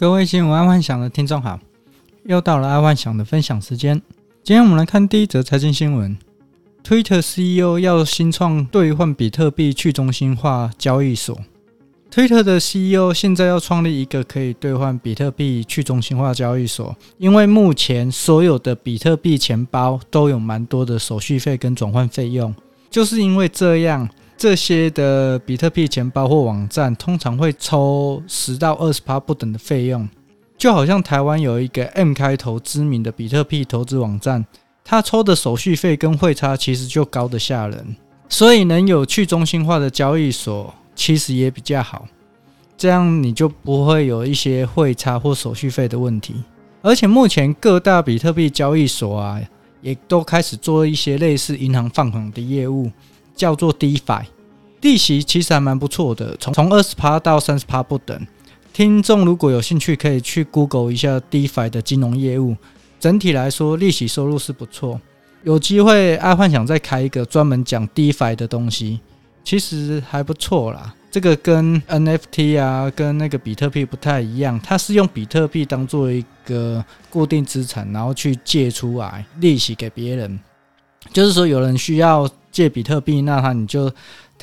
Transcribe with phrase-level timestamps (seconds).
[0.00, 1.60] 各位新闻爱幻想的听众好，
[2.24, 4.00] 又到了爱幻想的分享时间。
[4.42, 6.16] 今天我们来看第一则财经新闻
[6.82, 11.38] ：Twitter CEO 要新创兑换比特币去中心化交易所。
[12.10, 22.54] Twitter 的 CEO 现在要创立一个可以兑换比特币去中心化交易所，因为目前所有的比特币钱包都有蛮多的手续费跟转换费用，
[22.88, 24.08] 就是因为这样。
[24.40, 30.08] 这些的比特币钱包或网站通常会抽十到二十趴不等的费用，
[30.56, 34.42] 就好像台湾有一个 M 开头知名的比特币投资网站，
[34.82, 37.94] 它抽的手续费跟汇差其实就高得吓人，
[38.30, 42.08] 所以能有去中心化的交易所其实也比较好，
[42.78, 46.36] 这样你就不会有一些汇差或手续费的问题。
[46.80, 49.38] 而且目前各大比特币交易所啊，
[49.82, 52.90] 也都开始做一些类似银行放款的业务。
[53.36, 54.22] 叫做 DeFi，
[54.80, 58.26] 利息其实还蛮不错的，从从二十趴到三十趴不等。
[58.72, 62.56] 听众如果有兴趣，可以去 Google 一下 DeFi 的金融业务。
[62.98, 65.00] 整体来说，利息收入是不错。
[65.42, 69.00] 有机会，爱幻想再开一个专门讲 DeFi 的东西，
[69.44, 70.94] 其实还不错啦。
[71.10, 80.40] 这个跟 NFT 啊，跟那个比特币不太一样，它是用比特币当做一个固定资产，然后去借出来利息给别人。
[81.12, 82.26] 就是说，有人需要。
[82.52, 83.88] 借比特币，那他你就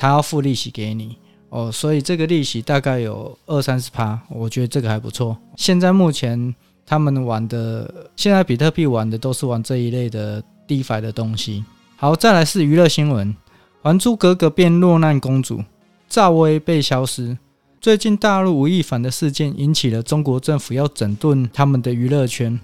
[0.00, 1.16] 他要付利息给你
[1.48, 5.36] 哦，所以这个利息大概有二三十趴，我觉得这个还不错。
[5.56, 6.54] 现在目前
[6.86, 11.64] 他们玩的，现在比特币玩的都是玩这一类的 DeFi 的东西。
[11.96, 13.34] 好，再来是娱乐新闻，
[13.82, 15.64] 《还珠格格》变落难公主，
[16.08, 17.36] 赵薇被消失。
[17.80, 22.60] 最近大陆吴亦凡的事件引起了中国政府要整顿他们的娱乐圈，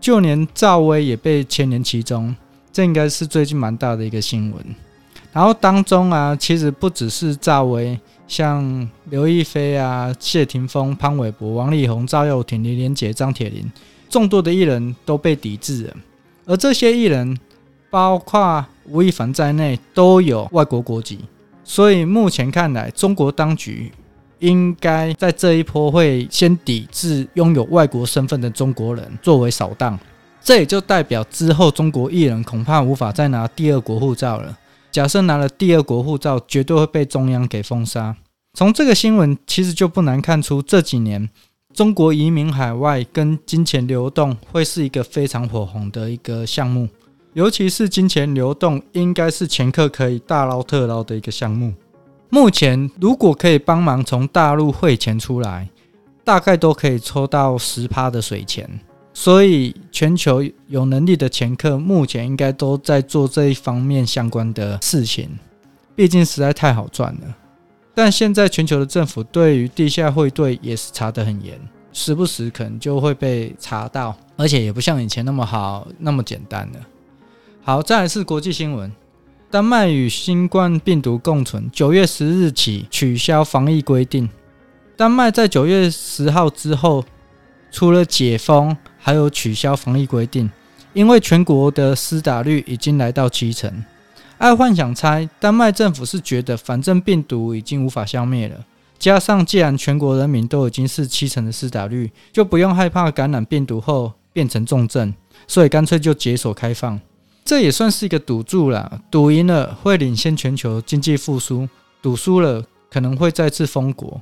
[0.00, 2.36] 就连赵薇也被牵连其中。
[2.70, 4.64] 这应该是最近蛮大的一个新闻，
[5.38, 13.64] 然后当中啊，其实不只是赵薇，像刘亦菲啊、谢霆锋、潘玮柏、王力宏、赵又廷、李连杰、张铁林，
[14.10, 15.94] 众多的艺人都被抵制了，
[16.44, 17.38] 而这些艺人，
[17.88, 21.20] 包括吴亦凡在内，都有外国国籍，
[21.62, 23.92] 所以目前看来，中国当局
[24.40, 29.96] 应该在这一波会先抵制拥有外国身份的中国人，作为扫荡。
[30.42, 34.58] 这也就代表之后中国艺人恐怕无法再拿第二国护照了。
[34.98, 38.16] 假设拿了第二国护照，绝对会被中央给封杀。
[38.54, 41.30] 从这个新闻其实就不难看出，这几年
[41.72, 46.88] 中国移民海外跟金钱流动会是一个非常火红的一个项目，
[47.32, 51.72] 尤其是金钱流动，应该是前客可以大捞特捞的一个项目。
[52.28, 55.68] 目前如果可以帮忙从大陆汇钱出来，
[56.24, 58.68] 大概都可以抽到十趴的水钱。
[59.20, 65.28] 所以，全球有能力的前客目前应该都在做这一方面相关的事情，
[65.96, 67.36] 毕竟实在太好赚了。
[67.92, 71.58] 但现在全球的政府对于地下汇兑也是查得很严，
[71.92, 76.78] 时不时可能就会被查到，而且也不像以前那么好那么简单了。
[77.60, 78.92] 好，再来是国际新闻：
[79.50, 84.30] 丹麦与新冠病毒共存，九月十日起取消防疫规定。
[84.96, 87.04] 丹麦在九月十号之后，
[87.70, 90.50] 除了解封，还有取消防疫规定，
[90.92, 93.84] 因为全国的施打率已经来到七成。
[94.38, 98.64] 爱幻想猜，丹麦政府是觉得反正病毒已经无法消灭了，
[98.98, 105.12] 加上既然全国人民都已经是七成的施打率，就不用害怕感染病毒后变成重症，
[105.46, 107.00] 所以干脆就解锁开放。
[107.44, 111.68] 这也算是一个赌注啦，赌赢了会领先全球经济复苏，
[112.00, 114.20] 赌输了可能会再次封国。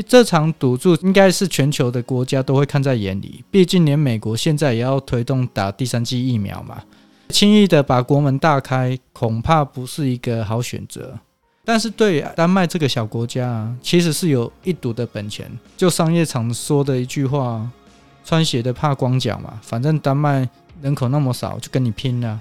[0.00, 6.82] 这场赌注应该是全球的国家都会看在眼里，毕竟连美国现在也要推动打第三剂疫苗嘛。
[7.28, 11.18] 轻易的把国门大开，恐怕不是一个好选择。
[11.64, 15.50] 但是对于丹麦这个小国家啊，其实是有一赌的本钱。
[15.76, 17.70] 就商业常说的一句话
[18.24, 20.48] ：“穿鞋的怕光脚嘛。”反正丹麦
[20.80, 22.40] 人口那么少，就跟你拼了。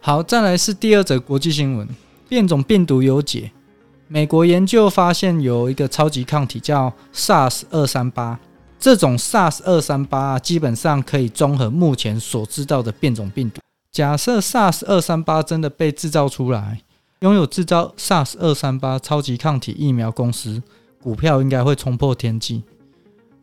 [0.00, 1.88] 好，再来是第二则国际新闻：
[2.28, 3.52] 变种病毒有解。
[4.08, 8.38] 美国研究发现，有一个超级抗体叫 SARS 二三八，
[8.78, 13.60] 这种 SARS 二三八基本上可以综合目前所知道的变种病毒。
[13.90, 16.80] 假设 SARS 二三八真的被制造出来，
[17.20, 20.62] 拥有制造 SARS 二三八超级抗体疫苗公司
[21.02, 22.62] 股票应该会冲破天际。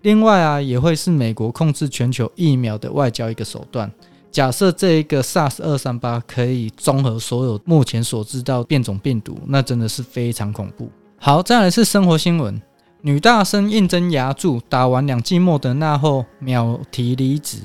[0.01, 3.91] 另外啊，也会是美国控制全球疫苗的外交一个手段。
[4.33, 10.89] 假设这一个 SARS 二三八可以综合所有目前所知道变种病毒，那真的是非常恐怖。
[11.17, 12.59] 好，再来是生活新闻：
[13.01, 17.59] 女大生应征牙助，打完两剂莫德纳后秒提离职。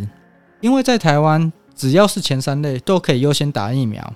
[0.61, 4.13] 因为在台湾，只要是前三类都可以优先打疫苗，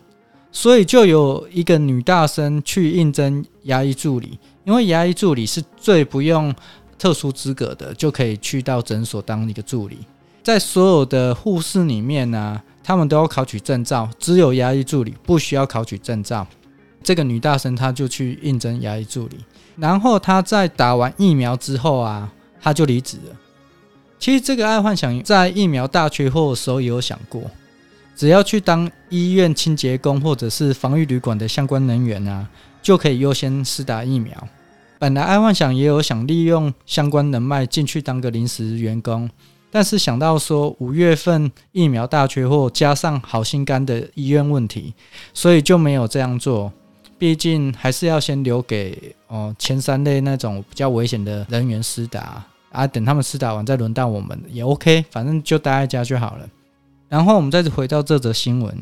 [0.53, 4.39] 所以就有一个女大生去应征牙医助理。
[4.65, 6.55] 因为牙医助理是最不用
[6.99, 10.01] 特殊资格的就可以去到诊所当一个助理。
[10.43, 16.47] 在所有的护士里面呢、他们都要考取证照，只有牙医助理不需要考取证照。
[17.03, 19.37] 这个女大生她就去应征牙医助理，
[19.77, 23.37] 然后她在打完疫苗之后啊，她就离职了。
[24.19, 27.43] 其实这个爱幻想在疫苗大缺货的时候也有想过，
[28.15, 32.49] 只要去当医院清洁工或者是防疫旅馆的相关人员啊，
[32.81, 34.33] 就可以优先施打疫苗。
[34.99, 39.29] 本来爱幻想也有想利用相关人脉进去当个临时员工，
[39.75, 44.93] 但是想到说五月份疫苗大缺货，加上好心肝的医院问题，
[45.33, 46.71] 所以就没有这样做。
[47.19, 56.47] 毕竟还是要先留给哦前三类那种比较危险的人员施打啊，等他们施打完再轮到我们也 OK，反正就待在家就好了。
[57.09, 58.77] 然后我们再回到这则新闻，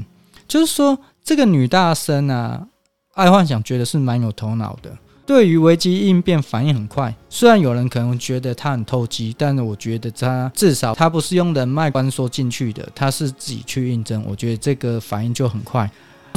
[0.49, 2.67] 就是说这个女大生啊，
[3.15, 4.91] 爱幻想觉得是蛮有头脑的。
[5.27, 15.89] 对于危机应变反应很快，虽然有人可能觉得他很投机，但是我觉得他至少他不是用人脉关说进去的，他是自己去应征，我觉得这个反应就很快。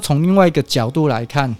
[0.01, 1.55] 从另外一个角度来看，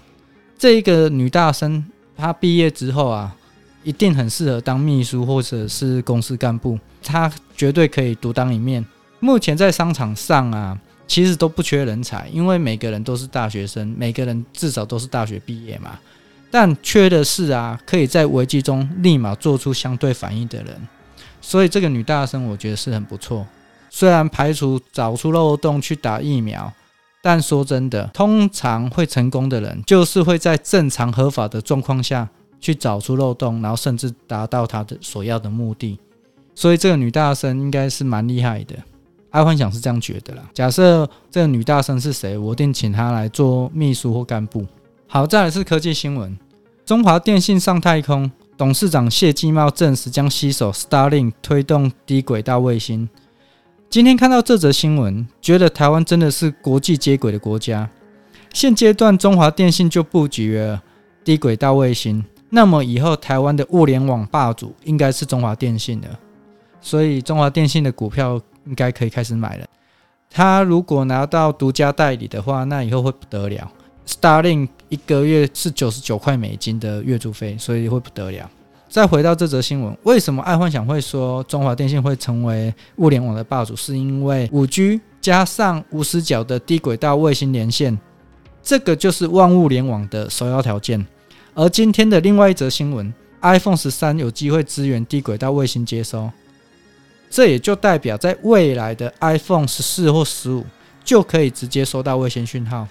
[0.60, 1.84] 这一个女大生
[2.16, 3.36] 她毕业之后啊，
[3.84, 8.86] 一定很适合当秘书或者是公司干部，她绝对可以独当一面。
[9.20, 10.78] 目前在商场上啊，
[11.08, 15.98] 其实都不缺人才，因为每个人都是大学生，每个人至少都是大学毕业嘛。
[16.54, 20.88] 但缺的是啊，可以在危机中立马做出相对反应的人。
[21.42, 23.44] 所以这个女大生我觉得是很不错。
[23.90, 26.72] 虽然排除找出漏洞去打疫苗，
[27.24, 32.30] 但说真的，通常会成功的人，就是会在正常合法的状况下
[32.62, 36.00] 去找出漏洞，然后甚至达到他的所要的目的。
[36.54, 38.76] 所以这个女大生应该是蛮厉害的。
[39.32, 40.44] 爱幻想是这样觉得啦。
[40.54, 44.64] 假设这个女大生是谁，我一定请她来做秘书或干部。
[45.08, 46.38] 好，再来是科技新闻。
[46.86, 53.08] 中华电信上太空董事长谢继茂证实将携手 Starlink 推动低轨道卫星。
[53.90, 57.90] 今天看到这则新闻，觉得台湾真的是国际接轨的国家。
[58.52, 60.84] 现阶段中华电信就布局了
[61.24, 66.08] 低轨道卫星，那么以后台湾的物联网霸主应该是中华电信了。
[66.82, 69.66] 所以中华电信的股票应该可以开始买了。
[70.30, 73.72] 他如果拿到独家代理的话，那以后会不得了。
[74.06, 78.48] Starlink 一个月是九十九块美金的月租费，所以会不得了。
[78.88, 83.76] 再回到这则新闻，为什么爱幻想会说中华电信会成为物联网的霸主？
[83.76, 88.00] 是因为五 G 加上无死角的低轨道卫星连线，
[88.62, 91.04] 这个就是万物联网的首要条件。
[91.56, 93.12] 而今天的另外一则新闻
[93.42, 96.30] ，iPhone 十三有机会支援低轨道卫星接收，
[97.32, 100.64] 这也就代表在未来的 iPhone 十四或十五
[101.04, 102.88] 就可以直接收到卫星讯号。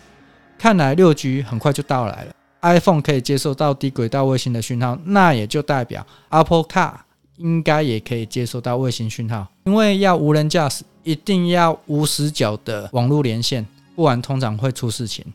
[0.62, 6.92] 看来六 G 很快就到来了，iPhone 可以接受到低轨道卫星的讯号，那也就代表 Apple Car
[7.38, 9.48] 应该也可以接受到卫星讯号。
[9.64, 13.66] 因为要无人驾驶，一定要无死角的网络连线，
[13.96, 15.26] 不然通常会出事情。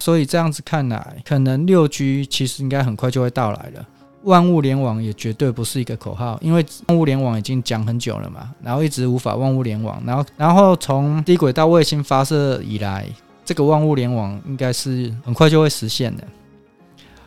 [0.00, 3.86] 所以这样子看来，可能六 G 其实应该很快就会到来了。
[4.24, 13.06] 万物联网也绝对不是一个口号，因为万物联网已经讲很久了嘛，然后一直无法万物联网，然后然后从低轨道卫星发射以来。
[13.44, 16.24] 这个万物联网应该是很快就会实现的。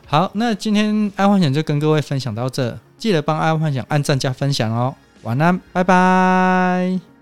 [0.08, 4.94] 好，那今天爱幻想就跟各位分享到这，记得帮爱幻想按赞加分享哦。
[5.24, 7.15] 晚安，拜拜。